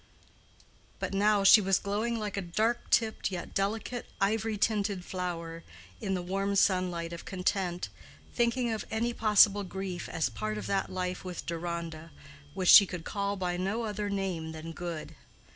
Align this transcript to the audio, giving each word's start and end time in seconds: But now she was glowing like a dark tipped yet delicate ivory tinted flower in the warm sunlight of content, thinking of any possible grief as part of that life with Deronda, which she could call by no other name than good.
But 0.97 1.13
now 1.13 1.43
she 1.43 1.61
was 1.61 1.77
glowing 1.77 2.17
like 2.17 2.35
a 2.35 2.41
dark 2.41 2.89
tipped 2.89 3.29
yet 3.31 3.53
delicate 3.53 4.07
ivory 4.19 4.57
tinted 4.57 5.05
flower 5.05 5.61
in 5.99 6.15
the 6.15 6.23
warm 6.23 6.55
sunlight 6.55 7.13
of 7.13 7.23
content, 7.23 7.89
thinking 8.33 8.71
of 8.71 8.83
any 8.89 9.13
possible 9.13 9.63
grief 9.63 10.09
as 10.09 10.27
part 10.27 10.57
of 10.57 10.65
that 10.65 10.89
life 10.91 11.23
with 11.23 11.45
Deronda, 11.45 12.09
which 12.55 12.69
she 12.69 12.87
could 12.87 13.03
call 13.05 13.35
by 13.35 13.57
no 13.57 13.83
other 13.83 14.09
name 14.09 14.53
than 14.53 14.71
good. 14.71 15.13